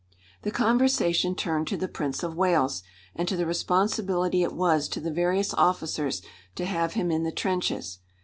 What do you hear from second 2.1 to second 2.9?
of Wales,